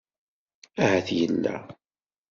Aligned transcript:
Ahat 0.83 1.07
yella. 1.17 1.55